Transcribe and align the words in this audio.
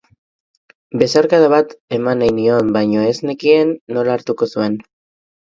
Besarkada 1.01 1.49
bat 1.53 1.75
eman 1.99 2.21
nahi 2.25 2.35
nion, 2.39 2.71
baina 2.79 3.05
ez 3.11 3.15
nekien 3.33 3.77
nola 3.99 4.17
hartuko 4.19 4.53
zuen. 4.57 4.83